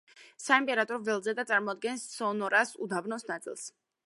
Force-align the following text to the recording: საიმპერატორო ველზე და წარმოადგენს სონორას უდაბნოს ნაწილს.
საიმპერატორო 0.43 1.03
ველზე 1.11 1.35
და 1.41 1.45
წარმოადგენს 1.51 2.09
სონორას 2.17 2.77
უდაბნოს 2.87 3.31
ნაწილს. 3.35 3.71